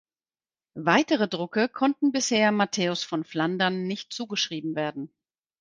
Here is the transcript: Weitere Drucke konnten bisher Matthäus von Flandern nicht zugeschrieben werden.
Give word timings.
Weitere 0.83 1.27
Drucke 1.27 1.69
konnten 1.69 2.11
bisher 2.11 2.51
Matthäus 2.51 3.03
von 3.03 3.23
Flandern 3.23 3.85
nicht 3.85 4.11
zugeschrieben 4.11 4.73
werden. 4.75 5.13